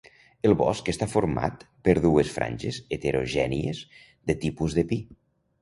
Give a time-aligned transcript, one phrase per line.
[0.49, 3.83] El bosc està format per dues franges heterogènies
[4.31, 5.03] de tipus de pi.